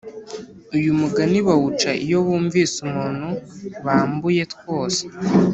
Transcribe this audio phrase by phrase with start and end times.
[0.77, 3.29] uyu mugani bawuca iyo bumvise umuntu
[3.85, 5.01] bambuye twose